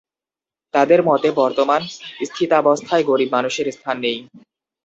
[0.73, 1.81] তাঁদের মতে বর্তমান
[2.21, 4.17] স্থিতাবস্থায় গরিব মানুষের স্থান নেই।